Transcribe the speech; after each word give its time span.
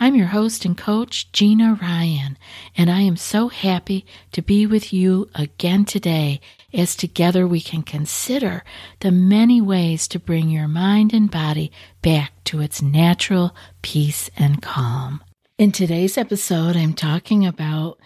I'm 0.00 0.14
your 0.14 0.28
host 0.28 0.64
and 0.64 0.76
coach, 0.76 1.30
Gina 1.32 1.78
Ryan, 1.80 2.36
and 2.76 2.90
I 2.90 3.00
am 3.02 3.16
so 3.16 3.48
happy 3.48 4.04
to 4.32 4.42
be 4.42 4.66
with 4.66 4.92
you 4.92 5.28
again 5.34 5.84
today 5.84 6.40
as 6.72 6.96
together 6.96 7.46
we 7.46 7.60
can 7.60 7.82
consider 7.82 8.64
the 9.00 9.12
many 9.12 9.60
ways 9.60 10.08
to 10.08 10.18
bring 10.18 10.48
your 10.48 10.66
mind 10.66 11.12
and 11.12 11.30
body 11.30 11.70
back 12.00 12.32
to 12.44 12.60
its 12.60 12.82
natural 12.82 13.54
peace 13.82 14.30
and 14.36 14.62
calm. 14.62 15.22
In 15.58 15.70
today's 15.70 16.16
episode, 16.18 16.76
I'm 16.76 16.94
talking 16.94 17.46
about 17.46 17.98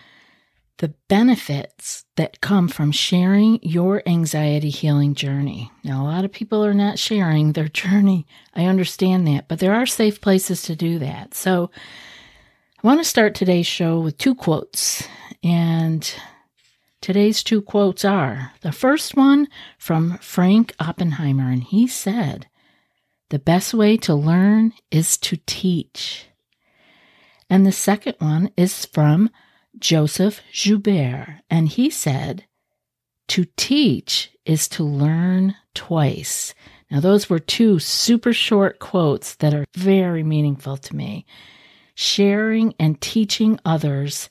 the 0.79 0.95
benefits 1.09 2.05
that 2.16 2.41
come 2.41 2.69
from 2.69 2.93
sharing 2.93 3.59
your 3.62 4.03
anxiety 4.07 4.69
healing 4.69 5.15
journey. 5.15 5.71
Now, 5.83 6.03
a 6.03 6.09
lot 6.09 6.25
of 6.25 6.33
people 6.33 6.65
are 6.65 6.75
not 6.75 6.98
sharing 6.98 7.53
their 7.53 7.69
journey. 7.83 8.27
I 8.55 8.67
understand 8.67 9.27
that, 9.29 9.48
but 9.48 9.59
there 9.59 9.75
are 9.75 9.87
safe 9.87 10.20
places 10.20 10.62
to 10.62 10.77
do 10.77 10.98
that. 10.98 11.34
So, 11.34 11.70
I 12.83 12.87
want 12.87 13.01
to 13.01 13.05
start 13.05 13.34
today's 13.34 13.67
show 13.67 13.98
with 14.01 14.19
two 14.19 14.34
quotes. 14.34 15.09
And 15.43 16.09
today's 17.01 17.43
two 17.43 17.62
quotes 17.62 18.05
are 18.05 18.53
the 18.61 18.70
first 18.70 19.17
one 19.17 19.48
from 19.78 20.19
Frank 20.19 20.75
Oppenheimer, 20.78 21.50
and 21.50 21.65
he 21.65 21.87
said, 21.87 22.48
The 23.31 23.39
best 23.39 23.72
way 23.72 23.97
to 23.98 24.15
learn 24.15 24.72
is 24.91 25.17
to 25.19 25.39
teach. 25.47 26.27
And 27.48 27.65
the 27.65 27.72
second 27.72 28.17
one 28.19 28.50
is 28.56 28.84
from 28.84 29.31
Joseph 29.78 30.41
Joubert, 30.52 31.42
and 31.50 31.69
he 31.69 31.91
said, 31.91 32.44
To 33.28 33.46
teach 33.56 34.30
is 34.44 34.69
to 34.69 34.84
learn 34.84 35.55
twice. 35.74 36.55
Now, 36.91 37.00
those 37.00 37.28
were 37.28 37.38
two 37.38 37.78
super 37.78 38.32
short 38.32 38.78
quotes 38.78 39.34
that 39.36 39.52
are 39.52 39.66
very 39.74 40.22
meaningful 40.22 40.77
to 40.77 40.97
me. 40.97 41.27
Sharing 41.94 42.74
and 42.78 43.00
teaching 43.00 43.58
others 43.64 44.28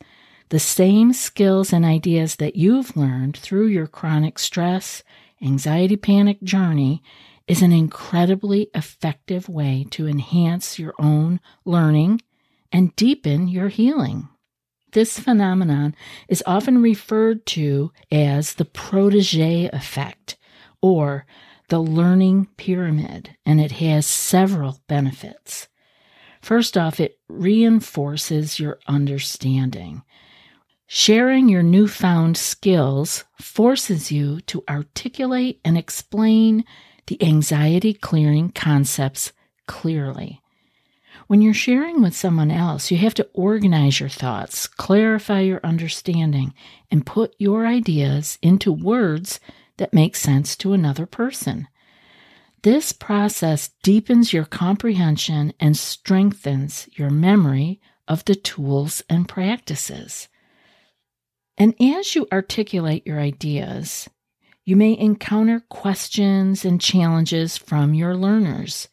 the 0.50 0.60
same 0.60 1.12
skills 1.12 1.74
and 1.74 1.84
ideas 1.84 2.38
that 2.38 2.56
you've 2.56 2.96
learned 2.96 3.36
through 3.36 3.68
your 3.68 3.88
chronic 3.88 4.40
stress, 4.40 5.04
anxiety, 5.42 5.98
panic 5.98 6.42
journey 6.44 7.04
is 7.48 7.62
an 7.62 7.72
incredibly 7.72 8.70
effective 8.74 9.50
way 9.50 9.86
to 9.92 10.08
enhance 10.08 10.80
your 10.80 10.94
own 10.98 11.40
learning 11.66 12.22
and 12.72 12.96
deepen 12.96 13.48
your 13.48 13.70
healing. 13.70 14.30
This 14.96 15.20
phenomenon 15.20 15.94
is 16.30 16.42
often 16.46 16.82
referred 16.82 17.46
to 17.48 17.92
as 18.14 18.54
the 18.54 18.64
protege 18.64 19.66
effect 19.74 20.38
or 20.82 21.26
the 21.68 21.80
learning 21.80 22.48
pyramid, 22.56 23.36
and 23.46 23.60
it 23.60 23.74
has 23.74 24.06
several 24.06 24.80
benefits. 24.88 25.68
First 26.42 26.78
off, 26.78 27.02
it 27.02 27.20
reinforces 27.28 28.58
your 28.58 28.80
understanding. 28.88 30.04
Sharing 30.88 31.50
your 31.50 31.64
newfound 31.64 32.38
skills 32.38 33.26
forces 33.42 34.14
you 34.14 34.40
to 34.48 34.64
articulate 34.70 35.60
and 35.66 35.78
explain 35.78 36.64
the 37.08 37.22
anxiety 37.22 37.94
clearing 37.94 38.50
concepts 38.50 39.34
clearly. 39.68 40.42
When 41.28 41.42
you're 41.42 41.56
sharing 41.56 42.02
with 42.04 42.16
someone 42.16 42.52
else, 42.52 42.92
you 42.92 42.98
have 42.98 43.16
to 43.16 43.28
organize 43.34 44.00
your 44.00 44.10
thoughts, 44.10 44.68
clarify 44.68 45.42
your 45.42 45.60
understanding, 45.64 46.54
and 46.92 47.06
put 47.06 47.36
your 47.40 47.66
ideas 47.66 48.38
into 48.44 48.72
words 48.72 49.40
that 49.78 49.94
make 49.94 50.16
sense 50.16 50.56
to 50.58 50.74
another 50.74 51.08
person. 51.08 51.68
This 52.62 52.92
process 52.92 53.72
deepens 53.84 54.34
your 54.34 54.46
comprehension 54.46 55.54
and 55.60 55.76
strengthens 55.76 56.88
your 56.94 57.10
memory 57.10 57.82
of 58.08 58.24
the 58.26 58.36
tools 58.36 59.04
and 59.10 59.28
practices. 59.28 60.28
And 61.58 61.74
as 61.82 62.16
you 62.16 62.28
articulate 62.32 63.06
your 63.06 63.20
ideas, 63.20 64.10
you 64.64 64.76
may 64.76 64.98
encounter 64.98 65.62
questions 65.70 66.66
and 66.66 66.82
challenges 66.82 67.58
from 67.58 67.94
your 67.94 68.16
learners. 68.16 68.90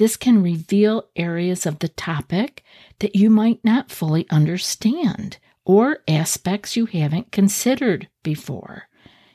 This 0.00 0.16
can 0.16 0.42
reveal 0.42 1.10
areas 1.14 1.66
of 1.66 1.80
the 1.80 1.88
topic 1.88 2.64
that 3.00 3.14
you 3.14 3.28
might 3.28 3.62
not 3.62 3.90
fully 3.90 4.26
understand 4.30 5.36
or 5.66 5.98
aspects 6.08 6.74
you 6.74 6.86
haven't 6.86 7.32
considered 7.32 8.08
before. 8.22 8.88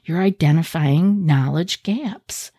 You're 0.05 0.23
identifying 0.23 1.23
knowledge 1.23 1.83
gaps. 1.83 2.51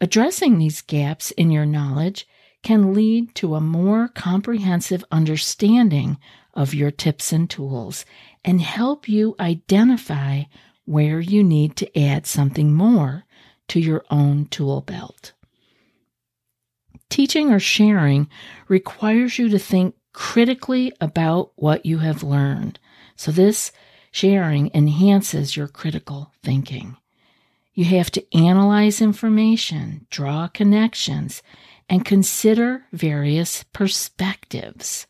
Addressing 0.00 0.58
these 0.58 0.80
gaps 0.80 1.32
in 1.32 1.50
your 1.50 1.66
knowledge 1.66 2.24
can 2.62 2.94
lead 2.94 3.34
to 3.34 3.56
a 3.56 3.60
more 3.60 4.06
comprehensive 4.06 5.04
understanding 5.10 6.18
of 6.54 6.72
your 6.72 6.92
tips 6.92 7.32
and 7.32 7.50
tools 7.50 8.04
and 8.44 8.60
help 8.60 9.08
you 9.08 9.34
identify 9.40 10.44
where 10.84 11.18
you 11.18 11.42
need 11.42 11.74
to 11.78 11.98
add 11.98 12.26
something 12.26 12.72
more 12.72 13.24
to 13.66 13.80
your 13.80 14.04
own 14.08 14.46
tool 14.46 14.82
belt. 14.82 15.32
Teaching 17.10 17.50
or 17.50 17.58
sharing 17.58 18.28
requires 18.68 19.38
you 19.38 19.48
to 19.48 19.58
think 19.58 19.94
critically 20.12 20.92
about 21.00 21.52
what 21.56 21.86
you 21.86 21.98
have 21.98 22.22
learned. 22.22 22.78
So, 23.16 23.30
this 23.30 23.72
sharing 24.10 24.70
enhances 24.74 25.56
your 25.56 25.68
critical 25.68 26.32
thinking. 26.42 26.96
You 27.74 27.84
have 27.84 28.10
to 28.12 28.36
analyze 28.36 29.00
information, 29.00 30.06
draw 30.10 30.48
connections, 30.48 31.42
and 31.88 32.04
consider 32.04 32.84
various 32.92 33.62
perspectives. 33.72 35.06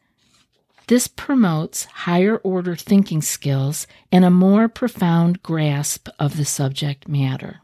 This 0.87 1.07
promotes 1.07 1.85
higher 1.85 2.37
order 2.39 2.77
thinking 2.77 3.21
skills 3.21 3.87
and 4.13 4.25
a 4.25 4.31
more 4.31 4.69
profound 4.69 5.43
grasp 5.43 6.09
of 6.19 6.37
the 6.37 6.45
subject 6.45 7.09
matter. 7.09 7.61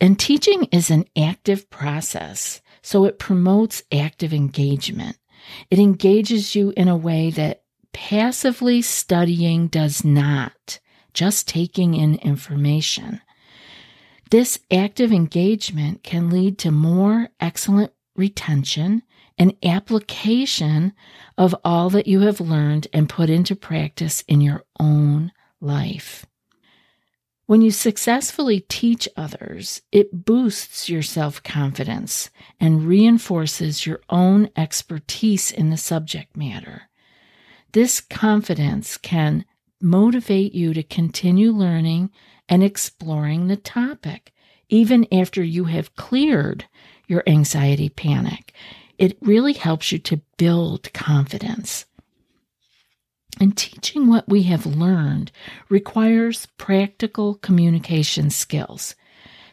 And 0.00 0.18
teaching 0.18 0.64
is 0.64 0.90
an 0.90 1.06
active 1.16 1.70
process. 1.70 2.60
So 2.84 3.06
it 3.06 3.18
promotes 3.18 3.82
active 3.90 4.34
engagement. 4.34 5.16
It 5.70 5.78
engages 5.78 6.54
you 6.54 6.74
in 6.76 6.86
a 6.86 6.96
way 6.98 7.30
that 7.30 7.62
passively 7.94 8.82
studying 8.82 9.68
does 9.68 10.04
not, 10.04 10.80
just 11.14 11.48
taking 11.48 11.94
in 11.94 12.16
information. 12.16 13.22
This 14.30 14.58
active 14.70 15.12
engagement 15.12 16.02
can 16.02 16.28
lead 16.28 16.58
to 16.58 16.70
more 16.70 17.30
excellent 17.40 17.92
retention 18.16 19.02
and 19.38 19.56
application 19.64 20.92
of 21.38 21.56
all 21.64 21.88
that 21.88 22.06
you 22.06 22.20
have 22.20 22.38
learned 22.38 22.86
and 22.92 23.08
put 23.08 23.30
into 23.30 23.56
practice 23.56 24.22
in 24.28 24.42
your 24.42 24.62
own 24.78 25.32
life. 25.58 26.26
When 27.46 27.60
you 27.60 27.70
successfully 27.72 28.60
teach 28.60 29.06
others, 29.18 29.82
it 29.92 30.24
boosts 30.24 30.88
your 30.88 31.02
self 31.02 31.42
confidence 31.42 32.30
and 32.58 32.86
reinforces 32.86 33.84
your 33.84 34.00
own 34.08 34.48
expertise 34.56 35.50
in 35.50 35.68
the 35.68 35.76
subject 35.76 36.36
matter. 36.36 36.88
This 37.72 38.00
confidence 38.00 38.96
can 38.96 39.44
motivate 39.78 40.54
you 40.54 40.72
to 40.72 40.82
continue 40.82 41.52
learning 41.52 42.10
and 42.48 42.64
exploring 42.64 43.48
the 43.48 43.56
topic, 43.56 44.32
even 44.70 45.06
after 45.12 45.42
you 45.42 45.64
have 45.64 45.96
cleared 45.96 46.64
your 47.06 47.22
anxiety 47.26 47.90
panic. 47.90 48.54
It 48.96 49.18
really 49.20 49.52
helps 49.52 49.92
you 49.92 49.98
to 49.98 50.22
build 50.38 50.90
confidence. 50.94 51.84
And 53.40 53.56
teaching 53.56 54.08
what 54.08 54.28
we 54.28 54.44
have 54.44 54.64
learned 54.64 55.32
requires 55.68 56.46
practical 56.56 57.34
communication 57.36 58.30
skills. 58.30 58.94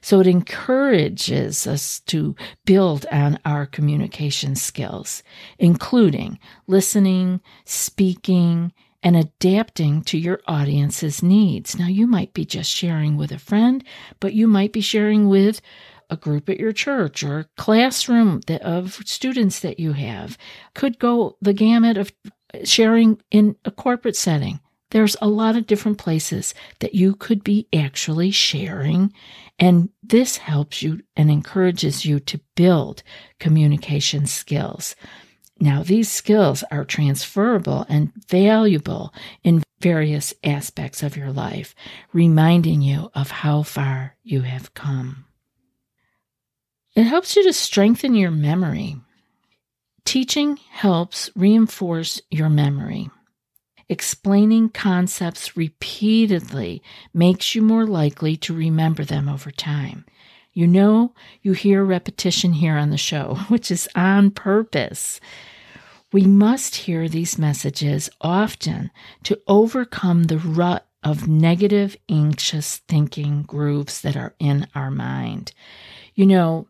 So 0.02 0.20
it 0.20 0.28
encourages 0.28 1.68
us 1.68 2.00
to 2.02 2.36
build 2.66 3.06
on 3.12 3.40
our 3.46 3.66
communication 3.66 4.56
skills, 4.56 5.22
including 5.60 6.40
listening, 6.68 7.42
speaking, 7.66 8.74
and 9.04 9.16
adapting 9.16 10.02
to 10.04 10.18
your 10.18 10.42
audience's 10.48 11.24
needs. 11.24 11.78
Now, 11.78 11.88
you 11.88 12.08
might 12.08 12.34
be 12.34 12.46
just 12.46 12.70
sharing 12.70 13.18
with 13.18 13.32
a 13.32 13.40
friend, 13.40 13.84
but 14.20 14.34
you 14.34 14.48
might 14.48 14.74
be 14.74 14.82
sharing 14.82 15.28
with 15.28 15.62
a 16.10 16.18
group 16.18 16.50
at 16.50 16.60
your 16.60 16.74
church 16.74 17.24
or 17.24 17.50
classroom 17.58 18.42
of 18.62 18.94
students 19.06 19.62
that 19.62 19.80
you 19.80 19.94
have. 19.94 20.38
Could 20.76 21.00
go 21.00 21.38
the 21.42 21.54
gamut 21.54 21.98
of 21.98 22.12
sharing 22.64 23.22
in 23.32 23.56
a 23.66 23.72
corporate 23.72 24.16
setting, 24.16 24.60
there's 24.92 25.16
a 25.22 25.28
lot 25.28 25.56
of 25.56 25.68
different 25.68 25.98
places 25.98 26.54
that 26.80 26.94
you 26.94 27.16
could 27.16 27.44
be 27.44 27.68
actually 27.74 28.32
sharing. 28.32 29.14
And 29.58 29.90
this 30.04 30.38
helps 30.38 30.82
you 30.82 31.02
and 31.16 31.32
encourages 31.32 32.06
you 32.06 32.20
to 32.22 32.42
build 32.56 33.04
communication 33.40 34.26
skills. 34.26 34.96
Now, 35.60 35.84
these 35.84 36.12
skills 36.12 36.64
are 36.72 36.84
transferable 36.84 37.86
and 37.88 38.12
valuable 38.28 39.14
in 39.44 39.64
various 39.80 40.34
aspects 40.44 41.04
of 41.04 41.16
your 41.16 41.32
life, 41.32 41.76
reminding 42.14 42.82
you 42.82 43.12
of 43.14 43.32
how 43.32 43.64
far 43.64 44.16
you 44.24 44.42
have 44.42 44.74
come. 44.74 45.26
It 46.96 47.04
helps 47.04 47.36
you 47.36 47.44
to 47.44 47.54
strengthen 47.54 48.16
your 48.16 48.32
memory. 48.32 48.98
Teaching 50.06 50.58
helps 50.72 51.30
reinforce 51.36 52.22
your 52.30 52.50
memory. 52.50 53.10
Explaining 53.88 54.70
concepts 54.70 55.58
repeatedly 55.58 56.82
makes 57.14 57.56
you 57.56 57.62
more 57.62 57.86
likely 57.86 58.38
to 58.38 58.54
remember 58.54 59.04
them 59.04 59.28
over 59.28 59.52
time. 59.52 60.06
You 60.54 60.68
know, 60.68 61.14
you 61.42 61.54
hear 61.54 61.84
repetition 61.84 62.54
here 62.54 62.78
on 62.78 62.90
the 62.90 62.98
show, 62.98 63.36
which 63.48 63.70
is 63.72 63.88
on 63.96 64.32
purpose. 64.32 65.20
We 66.14 66.26
must 66.26 66.76
hear 66.76 67.08
these 67.08 67.38
messages 67.38 68.10
often 68.20 68.92
to 69.24 69.40
overcome 69.48 70.24
the 70.24 70.38
rut 70.40 70.86
of 71.04 71.28
negative, 71.28 71.96
anxious 72.10 72.78
thinking 72.88 73.44
grooves 73.44 74.02
that 74.02 74.18
are 74.18 74.36
in 74.40 74.68
our 74.76 74.92
mind. 74.92 75.54
You 76.16 76.26
know, 76.26 76.68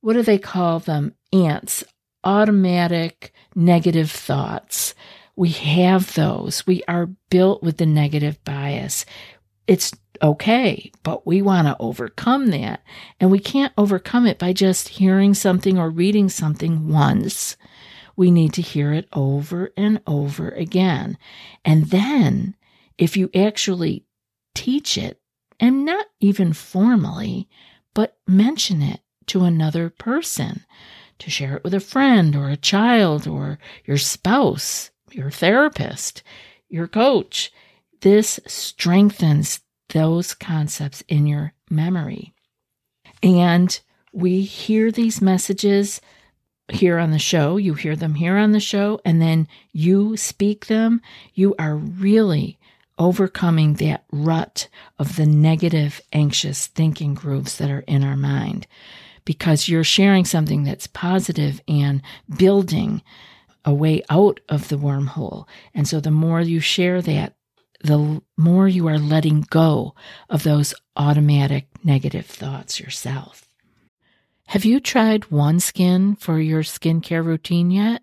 what 0.00 0.12
do 0.12 0.22
they 0.22 0.38
call 0.38 0.78
them? 0.78 1.14
Ants, 1.32 1.84
automatic 2.24 3.32
negative 3.54 4.10
thoughts. 4.10 4.94
We 5.36 5.50
have 5.50 6.14
those. 6.14 6.66
We 6.66 6.82
are 6.88 7.06
built 7.30 7.62
with 7.62 7.78
the 7.78 7.86
negative 7.86 8.42
bias. 8.44 9.06
It's 9.66 9.92
okay, 10.22 10.92
but 11.02 11.26
we 11.26 11.42
want 11.42 11.68
to 11.68 11.76
overcome 11.80 12.48
that. 12.48 12.82
And 13.18 13.30
we 13.30 13.38
can't 13.38 13.72
overcome 13.78 14.26
it 14.26 14.38
by 14.38 14.52
just 14.52 14.88
hearing 14.88 15.34
something 15.34 15.78
or 15.78 15.90
reading 15.90 16.28
something 16.28 16.88
once 16.88 17.56
we 18.16 18.30
need 18.30 18.52
to 18.54 18.62
hear 18.62 18.92
it 18.92 19.08
over 19.12 19.72
and 19.76 20.00
over 20.06 20.50
again. 20.50 21.16
And 21.64 21.86
then, 21.86 22.54
if 22.98 23.16
you 23.16 23.30
actually 23.34 24.04
teach 24.54 24.98
it, 24.98 25.18
and 25.58 25.84
not 25.84 26.06
even 26.20 26.52
formally, 26.52 27.48
but 27.94 28.16
mention 28.26 28.82
it 28.82 29.00
to 29.26 29.44
another 29.44 29.88
person, 29.88 30.64
to 31.22 31.30
share 31.30 31.56
it 31.56 31.64
with 31.64 31.72
a 31.72 31.80
friend 31.80 32.34
or 32.34 32.48
a 32.48 32.56
child 32.56 33.28
or 33.28 33.58
your 33.84 33.96
spouse, 33.96 34.90
your 35.12 35.30
therapist, 35.30 36.22
your 36.68 36.88
coach, 36.88 37.52
this 38.00 38.40
strengthens 38.46 39.60
those 39.90 40.34
concepts 40.34 41.02
in 41.08 41.26
your 41.26 41.52
memory. 41.70 42.34
And 43.22 43.80
we 44.12 44.42
hear 44.42 44.90
these 44.90 45.22
messages 45.22 46.00
here 46.68 46.98
on 46.98 47.12
the 47.12 47.18
show, 47.18 47.56
you 47.56 47.74
hear 47.74 47.94
them 47.94 48.14
here 48.14 48.36
on 48.36 48.50
the 48.50 48.60
show, 48.60 49.00
and 49.04 49.22
then 49.22 49.46
you 49.72 50.16
speak 50.16 50.66
them, 50.66 51.00
you 51.34 51.54
are 51.58 51.76
really 51.76 52.58
overcoming 52.98 53.74
that 53.74 54.04
rut 54.10 54.68
of 54.98 55.16
the 55.16 55.26
negative, 55.26 56.00
anxious 56.12 56.66
thinking 56.66 57.14
grooves 57.14 57.58
that 57.58 57.70
are 57.70 57.84
in 57.86 58.02
our 58.02 58.16
mind 58.16 58.66
because 59.24 59.68
you're 59.68 59.84
sharing 59.84 60.24
something 60.24 60.64
that's 60.64 60.86
positive 60.86 61.60
and 61.68 62.02
building 62.36 63.02
a 63.64 63.72
way 63.72 64.02
out 64.10 64.40
of 64.48 64.68
the 64.68 64.76
wormhole. 64.76 65.46
And 65.74 65.86
so 65.86 66.00
the 66.00 66.10
more 66.10 66.40
you 66.40 66.60
share 66.60 67.00
that, 67.02 67.34
the 67.82 68.22
more 68.36 68.68
you 68.68 68.88
are 68.88 68.98
letting 68.98 69.42
go 69.50 69.94
of 70.28 70.42
those 70.42 70.74
automatic 70.96 71.66
negative 71.84 72.26
thoughts 72.26 72.78
yourself. 72.78 73.48
Have 74.46 74.64
you 74.64 74.80
tried 74.80 75.22
OneSkin 75.22 76.18
for 76.20 76.38
your 76.38 76.62
skincare 76.62 77.24
routine 77.24 77.70
yet? 77.70 78.02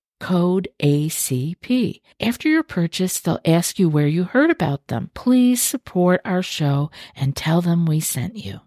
code 0.21 0.69
ACP. 0.79 1.99
After 2.21 2.47
your 2.47 2.61
purchase, 2.63 3.19
they'll 3.19 3.39
ask 3.43 3.79
you 3.79 3.89
where 3.89 4.07
you 4.07 4.23
heard 4.23 4.51
about 4.51 4.87
them. 4.87 5.09
Please 5.15 5.61
support 5.61 6.21
our 6.23 6.43
show 6.43 6.91
and 7.15 7.35
tell 7.35 7.59
them 7.59 7.85
we 7.87 7.99
sent 7.99 8.37
you. 8.37 8.61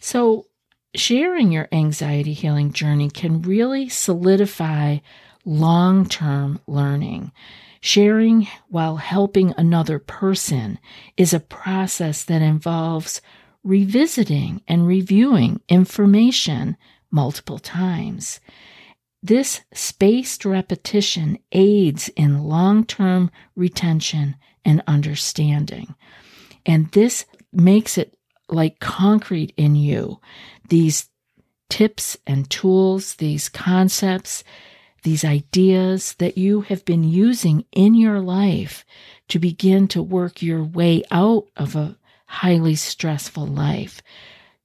So, 0.00 0.46
sharing 0.94 1.52
your 1.52 1.68
anxiety 1.70 2.32
healing 2.32 2.72
journey 2.72 3.10
can 3.10 3.42
really 3.42 3.90
solidify 3.90 4.98
long 5.44 6.06
term 6.06 6.58
learning. 6.66 7.32
Sharing 7.82 8.48
while 8.68 8.96
helping 8.96 9.52
another 9.56 9.98
person 9.98 10.78
is 11.18 11.34
a 11.34 11.38
process 11.38 12.24
that 12.24 12.40
involves 12.40 13.20
revisiting 13.62 14.62
and 14.66 14.86
reviewing 14.86 15.60
information 15.68 16.78
multiple 17.10 17.58
times. 17.58 18.40
This 19.26 19.62
spaced 19.72 20.44
repetition 20.44 21.40
aids 21.50 22.08
in 22.10 22.44
long 22.44 22.84
term 22.84 23.32
retention 23.56 24.36
and 24.64 24.84
understanding. 24.86 25.96
And 26.64 26.92
this 26.92 27.26
makes 27.52 27.98
it 27.98 28.16
like 28.48 28.78
concrete 28.78 29.52
in 29.56 29.74
you. 29.74 30.20
These 30.68 31.08
tips 31.68 32.16
and 32.24 32.48
tools, 32.48 33.16
these 33.16 33.48
concepts, 33.48 34.44
these 35.02 35.24
ideas 35.24 36.14
that 36.20 36.38
you 36.38 36.60
have 36.60 36.84
been 36.84 37.02
using 37.02 37.64
in 37.72 37.96
your 37.96 38.20
life 38.20 38.84
to 39.26 39.40
begin 39.40 39.88
to 39.88 40.04
work 40.04 40.40
your 40.40 40.62
way 40.62 41.02
out 41.10 41.48
of 41.56 41.74
a 41.74 41.98
highly 42.26 42.76
stressful 42.76 43.48
life, 43.48 44.00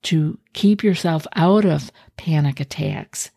to 0.03 0.37
keep 0.53 0.83
yourself 0.83 1.25
out 1.35 1.65
of 1.65 1.91
panic 2.15 2.59
attacks, 2.59 3.31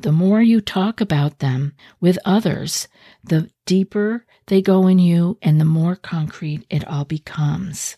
the 0.00 0.12
more 0.12 0.40
you 0.40 0.60
talk 0.60 1.00
about 1.00 1.40
them 1.40 1.74
with 2.00 2.18
others, 2.24 2.88
the 3.22 3.50
deeper 3.66 4.24
they 4.46 4.62
go 4.62 4.86
in 4.86 4.98
you 4.98 5.38
and 5.42 5.60
the 5.60 5.64
more 5.64 5.96
concrete 5.96 6.64
it 6.70 6.86
all 6.86 7.04
becomes. 7.04 7.96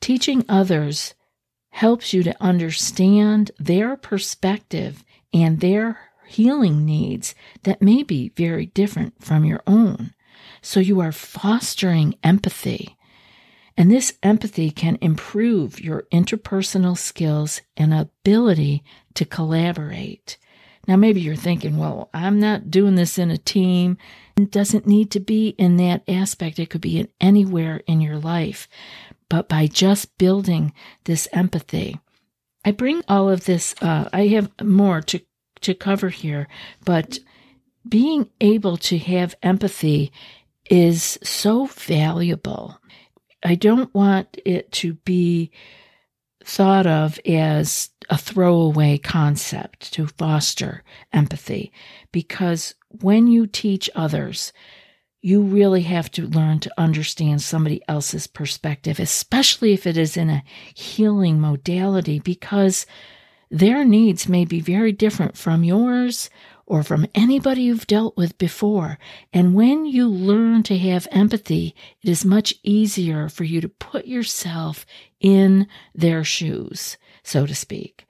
Teaching 0.00 0.44
others 0.48 1.14
helps 1.70 2.12
you 2.12 2.22
to 2.22 2.42
understand 2.42 3.50
their 3.58 3.96
perspective 3.96 5.04
and 5.32 5.60
their 5.60 5.98
healing 6.26 6.84
needs 6.84 7.34
that 7.64 7.82
may 7.82 8.02
be 8.02 8.30
very 8.36 8.66
different 8.66 9.22
from 9.22 9.44
your 9.44 9.62
own. 9.66 10.12
So 10.62 10.80
you 10.80 11.00
are 11.00 11.12
fostering 11.12 12.14
empathy. 12.22 12.97
And 13.78 13.92
this 13.92 14.18
empathy 14.24 14.72
can 14.72 14.98
improve 15.00 15.80
your 15.80 16.02
interpersonal 16.12 16.98
skills 16.98 17.62
and 17.76 17.94
ability 17.94 18.82
to 19.14 19.24
collaborate. 19.24 20.36
Now, 20.88 20.96
maybe 20.96 21.20
you're 21.20 21.36
thinking, 21.36 21.76
well, 21.76 22.10
I'm 22.12 22.40
not 22.40 22.72
doing 22.72 22.96
this 22.96 23.18
in 23.18 23.30
a 23.30 23.38
team. 23.38 23.96
It 24.36 24.50
doesn't 24.50 24.88
need 24.88 25.12
to 25.12 25.20
be 25.20 25.50
in 25.50 25.76
that 25.76 26.02
aspect. 26.08 26.58
It 26.58 26.70
could 26.70 26.80
be 26.80 26.98
in 26.98 27.08
anywhere 27.20 27.82
in 27.86 28.00
your 28.00 28.18
life. 28.18 28.66
But 29.28 29.48
by 29.48 29.68
just 29.68 30.18
building 30.18 30.72
this 31.04 31.28
empathy, 31.32 32.00
I 32.64 32.72
bring 32.72 33.02
all 33.08 33.30
of 33.30 33.44
this, 33.44 33.76
uh, 33.80 34.08
I 34.12 34.26
have 34.26 34.50
more 34.60 35.02
to, 35.02 35.20
to 35.60 35.74
cover 35.74 36.08
here, 36.08 36.48
but 36.84 37.20
being 37.88 38.28
able 38.40 38.76
to 38.78 38.98
have 38.98 39.36
empathy 39.40 40.10
is 40.68 41.16
so 41.22 41.66
valuable. 41.66 42.80
I 43.42 43.54
don't 43.54 43.92
want 43.94 44.38
it 44.44 44.72
to 44.72 44.94
be 44.94 45.50
thought 46.44 46.86
of 46.86 47.20
as 47.26 47.90
a 48.08 48.16
throwaway 48.16 48.98
concept 48.98 49.92
to 49.92 50.06
foster 50.06 50.82
empathy. 51.12 51.72
Because 52.10 52.74
when 52.88 53.26
you 53.26 53.46
teach 53.46 53.90
others, 53.94 54.52
you 55.20 55.42
really 55.42 55.82
have 55.82 56.10
to 56.12 56.26
learn 56.26 56.60
to 56.60 56.72
understand 56.78 57.42
somebody 57.42 57.82
else's 57.88 58.26
perspective, 58.26 58.98
especially 58.98 59.72
if 59.72 59.86
it 59.86 59.96
is 59.96 60.16
in 60.16 60.30
a 60.30 60.44
healing 60.74 61.40
modality, 61.40 62.18
because 62.20 62.86
their 63.50 63.84
needs 63.84 64.28
may 64.28 64.44
be 64.44 64.60
very 64.60 64.92
different 64.92 65.36
from 65.36 65.64
yours 65.64 66.30
or 66.68 66.82
from 66.82 67.06
anybody 67.14 67.62
you've 67.62 67.86
dealt 67.86 68.16
with 68.16 68.36
before. 68.38 68.98
And 69.32 69.54
when 69.54 69.86
you 69.86 70.06
learn 70.06 70.62
to 70.64 70.78
have 70.78 71.08
empathy, 71.10 71.74
it 72.02 72.10
is 72.10 72.24
much 72.24 72.54
easier 72.62 73.28
for 73.28 73.44
you 73.44 73.60
to 73.60 73.68
put 73.68 74.06
yourself 74.06 74.84
in 75.18 75.66
their 75.94 76.22
shoes, 76.22 76.96
so 77.22 77.46
to 77.46 77.54
speak. 77.54 78.06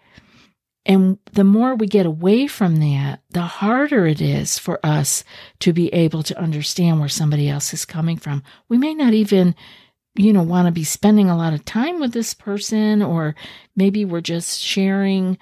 And 0.84 1.18
the 1.32 1.44
more 1.44 1.74
we 1.74 1.86
get 1.86 2.06
away 2.06 2.46
from 2.46 2.76
that, 2.76 3.20
the 3.30 3.42
harder 3.42 4.06
it 4.06 4.20
is 4.20 4.58
for 4.58 4.84
us 4.84 5.22
to 5.60 5.72
be 5.72 5.92
able 5.94 6.22
to 6.24 6.40
understand 6.40 6.98
where 6.98 7.10
somebody 7.10 7.48
else 7.48 7.72
is 7.74 7.84
coming 7.84 8.16
from. 8.16 8.42
We 8.68 8.78
may 8.78 8.94
not 8.94 9.12
even, 9.12 9.54
you 10.16 10.32
know, 10.32 10.42
want 10.42 10.66
to 10.66 10.72
be 10.72 10.84
spending 10.84 11.28
a 11.28 11.36
lot 11.36 11.52
of 11.52 11.64
time 11.64 12.00
with 12.00 12.12
this 12.12 12.32
person, 12.32 13.02
or 13.02 13.34
maybe 13.76 14.04
we're 14.04 14.22
just 14.22 14.60
sharing 14.60 15.36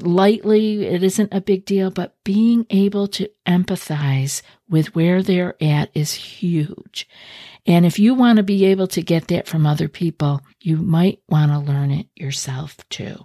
lightly. 0.00 0.84
It 0.84 1.02
isn't 1.02 1.32
a 1.32 1.40
big 1.40 1.64
deal, 1.64 1.90
but 1.90 2.16
being 2.24 2.66
able 2.70 3.06
to 3.08 3.30
empathize 3.46 4.42
with 4.68 4.94
where 4.94 5.22
they're 5.22 5.56
at 5.62 5.90
is 5.94 6.12
huge. 6.14 7.08
And 7.66 7.86
if 7.86 7.98
you 7.98 8.14
want 8.14 8.36
to 8.36 8.42
be 8.42 8.64
able 8.66 8.86
to 8.88 9.02
get 9.02 9.28
that 9.28 9.46
from 9.46 9.66
other 9.66 9.88
people, 9.88 10.42
you 10.60 10.76
might 10.76 11.20
want 11.28 11.52
to 11.52 11.58
learn 11.58 11.90
it 11.90 12.08
yourself 12.14 12.76
too. 12.88 13.16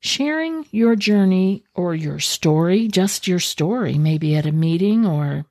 Sharing 0.00 0.66
your 0.72 0.96
journey 0.96 1.62
or 1.74 1.94
your 1.94 2.18
story, 2.18 2.88
just 2.88 3.28
your 3.28 3.38
story, 3.38 3.98
maybe 3.98 4.34
at 4.34 4.46
a 4.46 4.52
meeting 4.52 5.06
or 5.06 5.44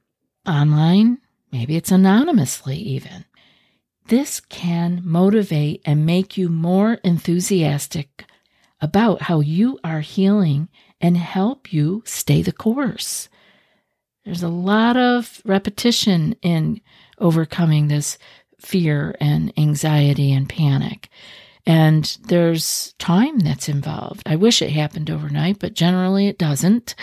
online, 0.46 1.20
maybe 1.54 1.78
it's 1.78 1.92
anonymously 1.92 2.76
even. 2.76 3.24
This 4.08 4.42
can 4.42 5.02
motivate 5.06 5.82
and 5.86 6.06
make 6.06 6.36
you 6.38 6.50
more 6.50 6.96
enthusiastic 6.96 8.26
about 8.82 9.22
how 9.22 9.40
you 9.40 9.80
are 9.84 10.02
healing 10.02 10.68
and 11.00 11.18
help 11.18 11.72
you 11.72 12.04
stay 12.06 12.42
the 12.42 12.52
course. 12.52 13.30
There's 14.26 14.44
a 14.44 14.50
lot 14.50 14.98
of 14.98 15.42
repetition 15.46 16.36
in 16.42 16.82
overcoming 17.18 17.88
this 17.88 18.18
fear 18.60 19.16
and 19.20 19.52
anxiety 19.58 20.32
and 20.32 20.48
panic. 20.48 21.10
And 21.66 22.18
there's 22.24 22.94
time 22.98 23.40
that's 23.40 23.70
involved. 23.70 24.24
I 24.26 24.36
wish 24.36 24.62
it 24.62 24.72
happened 24.72 25.10
overnight, 25.10 25.60
but 25.60 25.74
generally 25.74 26.28
it 26.28 26.40
doesn't. 26.40 26.96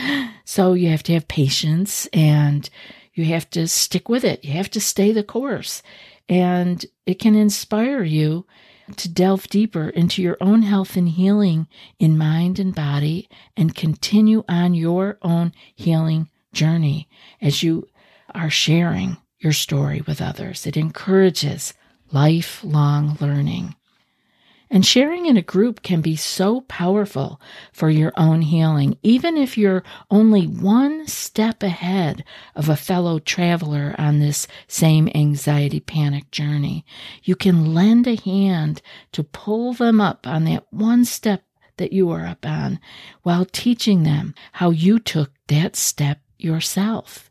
So 0.45 0.73
you 0.73 0.89
have 0.91 1.03
to 1.05 1.13
have 1.15 1.29
patience 1.29 2.07
and 2.13 2.69
you 3.15 3.25
have 3.27 3.49
to 3.51 3.69
stick 3.69 4.09
with 4.09 4.25
it. 4.25 4.45
You 4.45 4.53
have 4.53 4.71
to 4.71 4.81
stay 4.81 5.13
the 5.13 5.23
course. 5.23 5.83
And 6.29 6.85
it 7.07 7.19
can 7.21 7.35
inspire 7.35 8.03
you 8.03 8.47
to 8.97 9.09
delve 9.09 9.49
deeper 9.49 9.89
into 9.91 10.23
your 10.23 10.37
own 10.41 10.63
health 10.63 10.97
and 10.97 11.09
healing 11.09 11.67
in 11.99 12.17
mind 12.17 12.59
and 12.59 12.75
body 12.75 13.29
and 13.57 13.75
continue 13.75 14.45
on 14.49 14.75
your 14.75 15.19
own 15.23 15.53
healing 15.75 16.29
journey 16.53 17.09
as 17.41 17.63
you 17.63 17.87
are 18.35 18.51
sharing 18.51 19.17
your 19.39 19.53
story 19.53 20.01
with 20.07 20.21
others. 20.21 20.67
It 20.67 20.77
encourages 20.77 21.75
lifelong 22.13 23.17
learning. 23.21 23.75
And 24.71 24.85
sharing 24.85 25.27
in 25.27 25.37
a 25.37 25.43
group 25.43 25.83
can 25.83 26.03
be 26.03 26.15
so 26.15 26.61
powerful 26.63 27.41
for 27.73 27.89
your 27.89 28.13
own 28.17 28.43
healing, 28.43 28.99
even 29.03 29.37
if 29.37 29.57
you're 29.57 29.83
only 30.11 30.47
one 30.47 31.07
step 31.07 31.63
ahead 31.63 32.23
of 32.55 32.69
a 32.69 32.77
fellow 32.77 33.19
traveler 33.19 33.95
on 33.97 34.19
this 34.19 34.47
same 34.67 35.09
anxiety 35.15 35.81
panic 35.81 36.31
journey. 36.31 36.85
You 37.23 37.35
can 37.35 37.75
lend 37.75 38.07
a 38.07 38.17
hand 38.17 38.83
to 39.13 39.25
pull 39.25 39.73
them 39.73 40.01
up 40.01 40.27
on 40.27 40.45
that 40.45 40.67
one 40.71 41.05
step 41.07 41.45
that 41.79 41.93
you 41.93 42.11
are 42.11 42.27
up 42.27 42.45
on 42.45 42.79
while 43.23 43.47
teaching 43.47 44.03
them 44.03 44.35
how 44.53 44.71
you 44.71 44.99
took 44.99 45.31
that 45.47 45.77
step 45.77 46.21
yourself. 46.37 47.28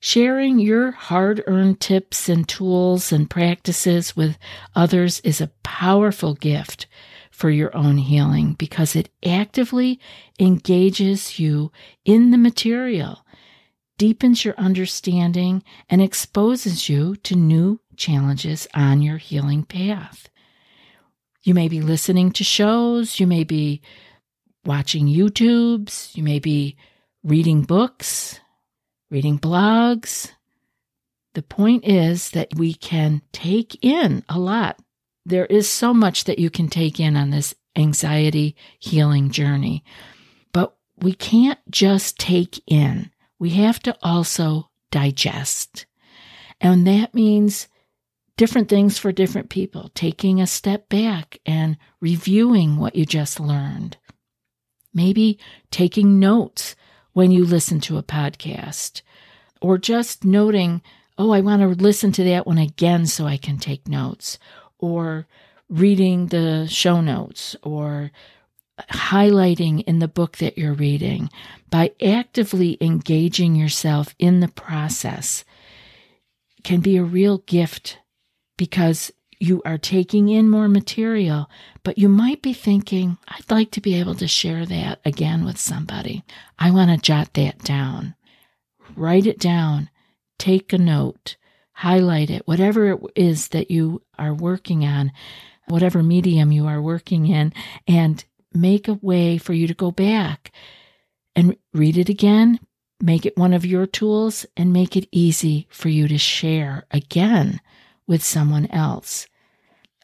Sharing 0.00 0.60
your 0.60 0.92
hard 0.92 1.42
earned 1.48 1.80
tips 1.80 2.28
and 2.28 2.48
tools 2.48 3.10
and 3.10 3.28
practices 3.28 4.16
with 4.16 4.38
others 4.76 5.18
is 5.20 5.40
a 5.40 5.50
powerful 5.64 6.34
gift 6.34 6.86
for 7.32 7.50
your 7.50 7.76
own 7.76 7.98
healing 7.98 8.54
because 8.54 8.94
it 8.94 9.10
actively 9.24 9.98
engages 10.38 11.40
you 11.40 11.72
in 12.04 12.30
the 12.30 12.38
material, 12.38 13.24
deepens 13.96 14.44
your 14.44 14.54
understanding, 14.56 15.64
and 15.90 16.00
exposes 16.00 16.88
you 16.88 17.16
to 17.16 17.34
new 17.34 17.80
challenges 17.96 18.68
on 18.74 19.02
your 19.02 19.18
healing 19.18 19.64
path. 19.64 20.28
You 21.42 21.54
may 21.54 21.66
be 21.66 21.80
listening 21.80 22.30
to 22.32 22.44
shows, 22.44 23.18
you 23.18 23.26
may 23.26 23.42
be 23.42 23.82
watching 24.64 25.06
YouTubes, 25.06 26.16
you 26.16 26.22
may 26.22 26.38
be 26.38 26.76
reading 27.24 27.62
books, 27.62 28.38
reading 29.10 29.38
blogs. 29.38 30.32
The 31.34 31.42
point 31.42 31.84
is 31.84 32.30
that 32.30 32.54
we 32.56 32.74
can 32.74 33.22
take 33.32 33.82
in 33.84 34.24
a 34.28 34.38
lot. 34.38 34.78
There 35.24 35.46
is 35.46 35.68
so 35.68 35.92
much 35.94 36.24
that 36.24 36.38
you 36.38 36.50
can 36.50 36.68
take 36.68 36.98
in 36.98 37.16
on 37.16 37.30
this 37.30 37.54
anxiety 37.76 38.56
healing 38.78 39.30
journey, 39.30 39.84
but 40.52 40.76
we 40.96 41.12
can't 41.12 41.58
just 41.70 42.18
take 42.18 42.62
in. 42.66 43.10
We 43.38 43.50
have 43.50 43.80
to 43.80 43.96
also 44.02 44.70
digest. 44.90 45.86
And 46.60 46.86
that 46.86 47.14
means 47.14 47.68
different 48.36 48.68
things 48.68 48.98
for 48.98 49.12
different 49.12 49.48
people, 49.48 49.90
taking 49.94 50.40
a 50.40 50.46
step 50.46 50.88
back 50.88 51.38
and 51.46 51.76
reviewing 52.00 52.78
what 52.78 52.96
you 52.96 53.04
just 53.04 53.38
learned. 53.38 53.96
Maybe 54.94 55.38
taking 55.70 56.18
notes 56.18 56.74
when 57.18 57.32
you 57.32 57.44
listen 57.44 57.80
to 57.80 57.98
a 57.98 58.02
podcast, 58.04 59.02
or 59.60 59.76
just 59.76 60.24
noting, 60.24 60.80
oh, 61.18 61.32
I 61.32 61.40
want 61.40 61.62
to 61.62 61.82
listen 61.82 62.12
to 62.12 62.22
that 62.22 62.46
one 62.46 62.58
again 62.58 63.06
so 63.06 63.26
I 63.26 63.36
can 63.36 63.58
take 63.58 63.88
notes, 63.88 64.38
or 64.78 65.26
reading 65.68 66.28
the 66.28 66.68
show 66.68 67.00
notes, 67.00 67.56
or 67.64 68.12
highlighting 68.92 69.82
in 69.82 69.98
the 69.98 70.06
book 70.06 70.36
that 70.36 70.56
you're 70.56 70.74
reading. 70.74 71.28
By 71.68 71.90
actively 72.00 72.78
engaging 72.80 73.56
yourself 73.56 74.14
in 74.20 74.38
the 74.38 74.46
process 74.46 75.44
can 76.62 76.78
be 76.78 76.98
a 76.98 77.02
real 77.02 77.38
gift 77.38 77.98
because 78.56 79.10
you 79.40 79.62
are 79.64 79.78
taking 79.78 80.28
in 80.28 80.50
more 80.50 80.68
material, 80.68 81.48
but 81.84 81.98
you 81.98 82.08
might 82.08 82.42
be 82.42 82.52
thinking, 82.52 83.18
I'd 83.28 83.50
like 83.50 83.70
to 83.72 83.80
be 83.80 83.94
able 83.94 84.14
to 84.16 84.26
share 84.26 84.66
that 84.66 85.00
again 85.04 85.44
with 85.44 85.58
somebody. 85.58 86.24
I 86.58 86.70
want 86.70 86.90
to 86.90 86.96
jot 86.96 87.34
that 87.34 87.58
down. 87.62 88.14
Write 88.96 89.26
it 89.26 89.38
down. 89.38 89.90
Take 90.38 90.72
a 90.72 90.78
note. 90.78 91.36
Highlight 91.72 92.30
it. 92.30 92.46
Whatever 92.46 92.92
it 92.92 93.00
is 93.14 93.48
that 93.48 93.70
you 93.70 94.02
are 94.18 94.34
working 94.34 94.84
on, 94.84 95.12
whatever 95.68 96.02
medium 96.02 96.50
you 96.50 96.66
are 96.66 96.82
working 96.82 97.26
in, 97.26 97.52
and 97.86 98.24
make 98.52 98.88
a 98.88 98.94
way 98.94 99.38
for 99.38 99.52
you 99.52 99.68
to 99.68 99.74
go 99.74 99.92
back 99.92 100.50
and 101.36 101.56
read 101.72 101.96
it 101.96 102.08
again. 102.08 102.58
Make 103.00 103.24
it 103.24 103.36
one 103.36 103.52
of 103.52 103.64
your 103.64 103.86
tools 103.86 104.44
and 104.56 104.72
make 104.72 104.96
it 104.96 105.08
easy 105.12 105.68
for 105.70 105.88
you 105.88 106.08
to 106.08 106.18
share 106.18 106.84
again 106.90 107.60
with 108.08 108.24
someone 108.24 108.66
else. 108.66 109.28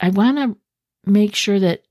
I 0.01 0.11
want 0.11 0.37
to 0.39 0.57
make 1.11 1.35
sure 1.35 1.59
that 1.59 1.83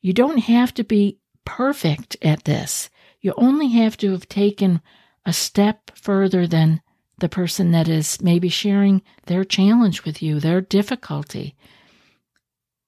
you 0.00 0.12
don't 0.12 0.38
have 0.38 0.72
to 0.74 0.84
be 0.84 1.18
perfect 1.44 2.16
at 2.22 2.44
this. 2.44 2.90
You 3.20 3.34
only 3.36 3.68
have 3.70 3.96
to 3.98 4.12
have 4.12 4.28
taken 4.28 4.80
a 5.26 5.32
step 5.32 5.90
further 5.96 6.46
than 6.46 6.80
the 7.18 7.28
person 7.28 7.70
that 7.72 7.88
is 7.88 8.20
maybe 8.20 8.48
sharing 8.48 9.02
their 9.26 9.44
challenge 9.44 10.04
with 10.04 10.22
you, 10.22 10.40
their 10.40 10.60
difficulty. 10.60 11.54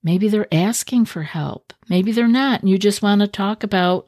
Maybe 0.03 0.27
they're 0.27 0.53
asking 0.53 1.05
for 1.05 1.23
help. 1.23 1.73
Maybe 1.89 2.11
they're 2.11 2.27
not, 2.27 2.61
and 2.61 2.69
you 2.69 2.77
just 2.77 3.01
want 3.01 3.21
to 3.21 3.27
talk 3.27 3.63
about 3.63 4.07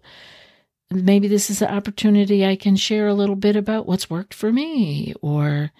maybe 0.91 1.27
this 1.27 1.49
is 1.49 1.61
an 1.61 1.69
opportunity 1.69 2.45
I 2.45 2.55
can 2.55 2.75
share 2.75 3.07
a 3.07 3.13
little 3.13 3.35
bit 3.35 3.55
about 3.55 3.87
what's 3.87 4.09
worked 4.09 4.33
for 4.33 4.51
me 4.51 5.13
or 5.21 5.71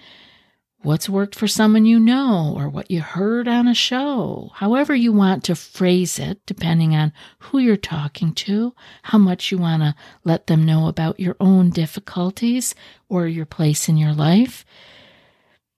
what's 0.84 1.10
worked 1.10 1.36
for 1.36 1.48
someone 1.48 1.86
you 1.86 2.00
know 2.00 2.54
or 2.56 2.70
what 2.70 2.92
you 2.92 3.02
heard 3.02 3.48
on 3.48 3.68
a 3.68 3.74
show. 3.74 4.52
However, 4.56 4.96
you 4.96 5.12
want 5.12 5.44
to 5.46 5.56
phrase 5.56 6.20
it, 6.20 6.40
depending 6.46 6.96
on 6.96 7.14
who 7.40 7.58
you're 7.58 7.78
talking 7.78 8.34
to, 8.34 8.74
how 9.04 9.18
much 9.18 9.52
you 9.52 9.58
want 9.58 9.82
to 9.84 9.96
let 10.24 10.48
them 10.48 10.66
know 10.66 10.88
about 10.88 11.20
your 11.20 11.36
own 11.40 11.72
difficulties 11.72 12.76
or 13.10 13.28
your 13.28 13.46
place 13.46 13.90
in 13.90 13.98
your 13.98 14.14
life. 14.14 14.66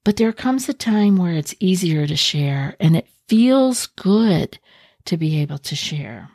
But 0.04 0.18
there 0.18 0.34
comes 0.34 0.68
a 0.68 0.74
time 0.74 1.18
where 1.18 1.34
it's 1.34 1.56
easier 1.60 2.06
to 2.08 2.16
share 2.16 2.76
and 2.80 2.96
it 2.96 3.08
feels 3.28 3.88
good 3.88 4.60
to 5.06 5.18
be 5.18 5.40
able 5.40 5.60
to 5.60 5.76
share 5.76 6.30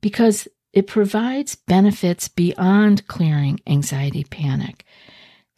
because 0.00 0.46
it 0.72 0.86
provides 0.86 1.54
benefits 1.54 2.28
beyond 2.28 3.06
clearing 3.06 3.60
anxiety 3.66 4.24
panic. 4.24 4.84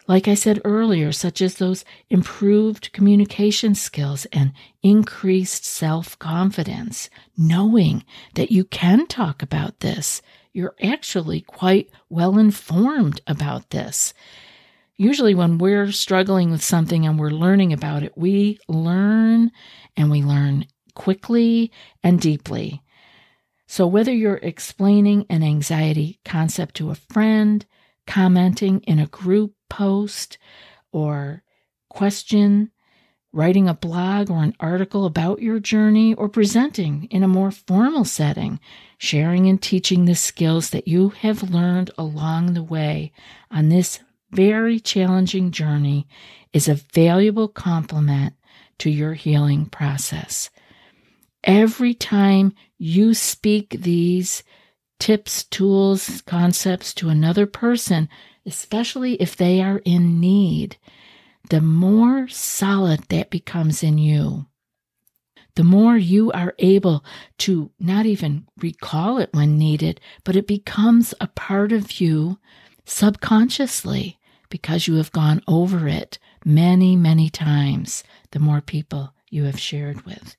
Like 0.07 0.29
I 0.29 0.35
said 0.35 0.61
earlier, 0.63 1.11
such 1.11 1.41
as 1.41 1.55
those 1.55 1.83
improved 2.09 2.93
communication 2.93 3.75
skills 3.75 4.25
and 4.31 4.53
increased 4.81 5.65
self 5.65 6.17
confidence, 6.17 7.09
knowing 7.37 8.05
that 8.35 8.51
you 8.51 8.63
can 8.63 9.07
talk 9.07 9.43
about 9.43 9.81
this. 9.81 10.21
You're 10.53 10.75
actually 10.81 11.41
quite 11.41 11.89
well 12.09 12.39
informed 12.39 13.21
about 13.27 13.71
this. 13.71 14.13
Usually, 14.95 15.35
when 15.35 15.57
we're 15.57 15.91
struggling 15.91 16.51
with 16.51 16.63
something 16.63 17.05
and 17.05 17.19
we're 17.19 17.29
learning 17.29 17.73
about 17.73 18.01
it, 18.01 18.17
we 18.17 18.59
learn 18.69 19.51
and 19.97 20.09
we 20.09 20.23
learn 20.23 20.67
quickly 20.95 21.69
and 22.01 22.19
deeply. 22.19 22.81
So, 23.67 23.85
whether 23.85 24.13
you're 24.13 24.39
explaining 24.41 25.25
an 25.29 25.43
anxiety 25.43 26.21
concept 26.23 26.75
to 26.75 26.91
a 26.91 26.95
friend, 26.95 27.65
commenting 28.07 28.79
in 28.83 28.99
a 28.99 29.07
group 29.07 29.53
post, 29.69 30.37
or 30.91 31.43
question, 31.89 32.71
writing 33.33 33.67
a 33.67 33.73
blog 33.73 34.29
or 34.31 34.43
an 34.43 34.55
article 34.59 35.05
about 35.05 35.41
your 35.41 35.59
journey, 35.59 36.13
or 36.13 36.29
presenting 36.29 37.05
in 37.05 37.23
a 37.23 37.27
more 37.27 37.51
formal 37.51 38.05
setting, 38.05 38.59
sharing 38.97 39.47
and 39.47 39.61
teaching 39.61 40.05
the 40.05 40.15
skills 40.15 40.69
that 40.71 40.87
you 40.87 41.09
have 41.09 41.51
learned 41.51 41.91
along 41.97 42.53
the 42.53 42.63
way 42.63 43.11
on 43.51 43.69
this 43.69 43.99
very 44.31 44.79
challenging 44.79 45.51
journey 45.51 46.07
is 46.53 46.67
a 46.67 46.75
valuable 46.75 47.47
complement 47.47 48.33
to 48.79 48.89
your 48.89 49.13
healing 49.13 49.65
process. 49.65 50.49
Every 51.43 51.93
time 51.93 52.53
you 52.77 53.13
speak 53.13 53.69
these 53.69 54.43
tips, 54.99 55.43
tools, 55.45 56.21
concepts 56.25 56.93
to 56.95 57.09
another 57.09 57.45
person, 57.45 58.09
especially 58.47 59.13
if 59.15 59.35
they 59.35 59.61
are 59.61 59.81
in 59.85 60.19
need, 60.19 60.77
the 61.49 61.61
more 61.61 62.27
solid 62.27 63.01
that 63.09 63.29
becomes 63.29 63.83
in 63.83 63.97
you. 63.97 64.47
The 65.55 65.63
more 65.63 65.97
you 65.97 66.31
are 66.31 66.53
able 66.59 67.03
to 67.39 67.71
not 67.79 68.05
even 68.05 68.47
recall 68.57 69.17
it 69.17 69.29
when 69.33 69.57
needed, 69.57 69.99
but 70.23 70.35
it 70.35 70.47
becomes 70.47 71.13
a 71.19 71.27
part 71.27 71.71
of 71.71 71.99
you 71.99 72.39
subconsciously 72.85 74.19
because 74.49 74.87
you 74.87 74.95
have 74.95 75.11
gone 75.11 75.41
over 75.47 75.87
it 75.87 76.19
many, 76.45 76.95
many 76.95 77.29
times, 77.29 78.03
the 78.31 78.39
more 78.39 78.61
people 78.61 79.13
you 79.29 79.43
have 79.43 79.59
shared 79.59 80.05
with. 80.05 80.37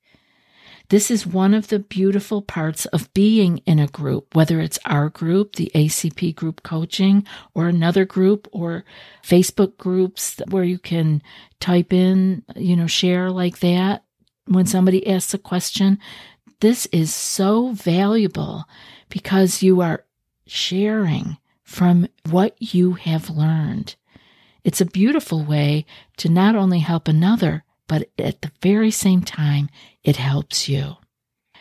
This 0.91 1.11
is 1.11 1.27
one 1.27 1.53
of 1.53 1.69
the 1.69 1.81
beautiful 1.81 2.41
parts 2.41 2.87
of 2.87 3.13
being 3.13 3.59
in 3.67 3.79
a 3.79 3.89
group, 3.89 4.35
whether 4.35 4.59
it's 4.59 4.79
our 4.87 5.11
group, 5.11 5.57
the 5.57 5.71
ACP 5.75 6.35
group 6.35 6.63
coaching, 6.63 7.27
or 7.55 7.69
another 7.69 8.07
group, 8.07 8.49
or 8.53 8.85
Facebook 9.23 9.77
groups 9.77 10.41
where 10.49 10.65
you 10.65 10.79
can 10.79 11.23
type 11.61 11.93
in, 11.93 12.43
you 12.57 12.75
know, 12.75 12.87
share 12.87 13.31
like 13.31 13.59
that 13.59 14.05
when 14.47 14.65
somebody 14.65 15.07
asks 15.07 15.35
a 15.35 15.39
question. 15.39 15.99
This 16.61 16.87
is 16.87 17.15
so 17.15 17.73
valuable 17.73 18.65
because 19.11 19.63
you 19.63 19.83
are 19.83 20.07
sharing 20.47 21.37
from 21.63 22.09
what 22.31 22.57
you 22.61 22.95
have 22.95 23.29
learned. 23.29 23.95
It's 24.65 24.81
a 24.81 24.87
beautiful 24.87 25.45
way 25.45 25.85
to 26.17 26.31
not 26.31 26.57
only 26.57 26.79
help 26.79 27.09
another, 27.09 27.65
but 27.89 28.09
at 28.19 28.43
the 28.43 28.53
very 28.63 28.91
same 28.93 29.23
time, 29.23 29.69
it 30.05 30.17
helps 30.17 30.69
you. 30.69 30.97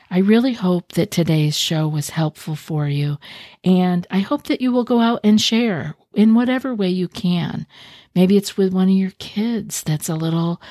I 0.10 0.20
really 0.20 0.54
hope 0.54 0.94
that 0.94 1.12
today's 1.12 1.58
show 1.58 1.88
was 1.88 2.12
helpful 2.12 2.56
for 2.56 2.88
you, 2.88 3.18
and 3.63 4.08
I 4.10 4.20
hope 4.20 4.44
that 4.44 4.62
you 4.62 4.72
will 4.72 4.86
go 4.86 5.02
out 5.02 5.20
and 5.24 5.42
share 5.42 5.96
in 6.13 6.34
whatever 6.34 6.74
way 6.74 6.90
you 6.90 7.08
can. 7.08 7.68
Maybe 8.16 8.38
it's 8.38 8.56
with 8.56 8.74
one 8.74 8.88
of 8.88 8.96
your 8.96 9.12
kids 9.20 9.84
that's 9.84 10.08
a 10.08 10.16
little 10.16 10.62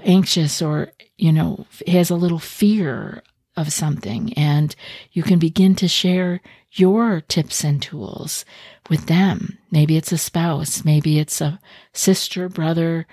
anxious 0.00 0.62
or, 0.62 0.92
you 1.16 1.32
know, 1.32 1.66
has 1.86 2.10
a 2.10 2.16
little 2.16 2.38
fear 2.38 3.22
of 3.56 3.72
something, 3.72 4.32
and 4.34 4.76
you 5.12 5.22
can 5.22 5.38
begin 5.38 5.74
to 5.76 5.88
share 5.88 6.40
your 6.72 7.22
tips 7.22 7.64
and 7.64 7.82
tools 7.82 8.44
with 8.88 9.06
them. 9.06 9.58
Maybe 9.70 9.96
it's 9.96 10.12
a 10.12 10.18
spouse, 10.18 10.84
maybe 10.84 11.18
it's 11.18 11.40
a 11.40 11.58
sister, 11.92 12.48
brother, 12.48 13.06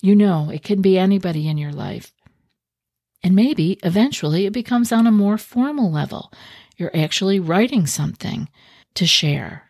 you 0.00 0.14
know, 0.14 0.50
it 0.50 0.62
can 0.62 0.80
be 0.80 0.98
anybody 0.98 1.48
in 1.48 1.58
your 1.58 1.72
life. 1.72 2.12
And 3.22 3.34
maybe 3.34 3.78
eventually 3.82 4.46
it 4.46 4.52
becomes 4.52 4.92
on 4.92 5.06
a 5.06 5.12
more 5.12 5.38
formal 5.38 5.90
level. 5.90 6.32
You're 6.76 6.96
actually 6.96 7.40
writing 7.40 7.86
something 7.86 8.48
to 8.94 9.06
share. 9.06 9.64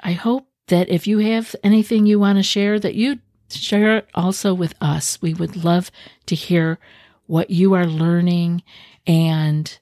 I 0.00 0.12
hope 0.12 0.46
that 0.68 0.88
if 0.88 1.06
you 1.06 1.18
have 1.18 1.54
anything 1.64 2.06
you 2.06 2.20
want 2.20 2.38
to 2.38 2.42
share, 2.42 2.78
that 2.78 2.94
you 2.94 3.18
share 3.48 3.96
it 3.98 4.08
also 4.14 4.54
with 4.54 4.74
us. 4.80 5.20
We 5.20 5.34
would 5.34 5.64
love 5.64 5.90
to 6.26 6.36
hear 6.36 6.78
what 7.26 7.50
you 7.50 7.74
are 7.74 7.86
learning. 7.86 8.62
And 9.06 9.78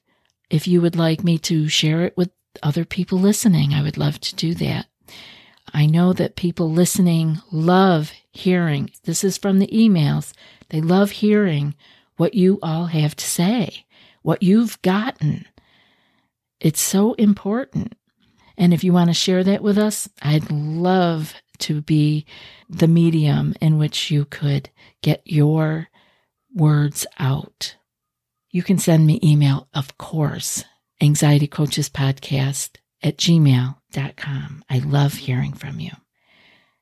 if 0.49 0.67
you 0.67 0.81
would 0.81 0.95
like 0.95 1.23
me 1.23 1.37
to 1.39 1.69
share 1.69 2.01
it 2.01 2.17
with 2.17 2.31
other 2.63 2.85
people 2.85 3.19
listening, 3.19 3.73
I 3.73 3.83
would 3.83 3.97
love 3.97 4.19
to 4.21 4.35
do 4.35 4.55
that. 4.55 4.87
I 5.73 5.85
know 5.85 6.13
that 6.13 6.35
people 6.35 6.71
listening 6.71 7.39
love 7.51 8.11
hearing. 8.31 8.91
This 9.03 9.23
is 9.23 9.37
from 9.37 9.59
the 9.59 9.67
emails. 9.67 10.33
They 10.69 10.81
love 10.81 11.11
hearing 11.11 11.75
what 12.17 12.33
you 12.33 12.59
all 12.61 12.87
have 12.87 13.15
to 13.15 13.25
say, 13.25 13.85
what 14.21 14.43
you've 14.43 14.81
gotten. 14.81 15.45
It's 16.59 16.81
so 16.81 17.13
important. 17.13 17.95
And 18.57 18.73
if 18.73 18.83
you 18.83 18.91
want 18.91 19.09
to 19.09 19.13
share 19.13 19.43
that 19.43 19.63
with 19.63 19.77
us, 19.77 20.09
I'd 20.21 20.51
love 20.51 21.33
to 21.59 21.81
be 21.81 22.25
the 22.69 22.87
medium 22.87 23.53
in 23.61 23.77
which 23.77 24.11
you 24.11 24.25
could 24.25 24.69
get 25.01 25.21
your 25.25 25.87
words 26.53 27.05
out. 27.17 27.75
You 28.51 28.63
can 28.63 28.77
send 28.77 29.05
me 29.05 29.19
email, 29.23 29.67
of 29.73 29.97
course, 29.97 30.63
anxiety 31.01 31.47
coaches 31.47 31.89
podcast 31.89 32.77
at 33.01 33.17
gmail.com. 33.91 34.63
I 34.69 34.79
love 34.79 35.13
hearing 35.13 35.53
from 35.53 35.79
you. 35.79 35.91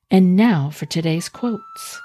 And 0.09 0.35
now 0.35 0.69
for 0.69 0.85
today's 0.85 1.29
quotes. 1.29 2.01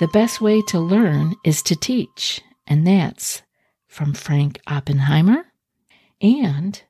The 0.00 0.08
best 0.08 0.40
way 0.40 0.60
to 0.68 0.80
learn 0.80 1.36
is 1.44 1.62
to 1.62 1.76
teach, 1.76 2.40
and 2.66 2.84
that's 2.84 3.42
from 3.86 4.14
Frank 4.14 4.60
Oppenheimer. 4.66 5.44
And 6.20 6.82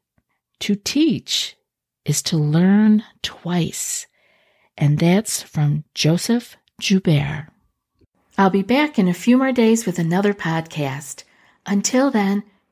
to 0.60 0.74
teach 0.74 1.56
is 2.06 2.22
to 2.22 2.38
learn 2.38 3.04
twice, 3.22 4.06
and 4.78 4.98
that's 4.98 5.42
from 5.42 5.84
Joseph 5.94 6.56
Joubert. 6.80 7.48
I'll 8.38 8.50
be 8.50 8.62
back 8.62 8.98
in 8.98 9.08
a 9.08 9.14
few 9.14 9.36
more 9.36 9.52
days 9.52 9.84
with 9.84 9.98
another 9.98 10.32
podcast. 10.32 11.24
Until 11.66 12.10
then, 12.10 12.44